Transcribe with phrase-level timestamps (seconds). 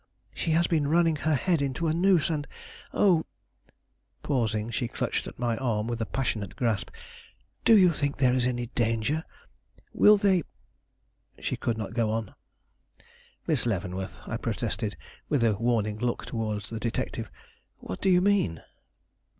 [0.33, 2.47] She has been running her head into a noose, and
[2.91, 3.27] oh,"
[4.23, 6.89] Pausing, she clutched my arm with a passionate grasp:
[7.65, 9.23] "Do you think there is any danger?
[9.93, 10.41] Will they"
[11.39, 12.33] She could not go on.
[13.45, 14.97] "Miss Leavenworth," I protested,
[15.29, 17.29] with a warning look toward the detective,
[17.77, 18.63] "what do you mean?"